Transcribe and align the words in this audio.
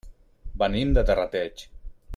Venim 0.61 0.95
de 0.99 1.03
Terrateig. 1.11 1.67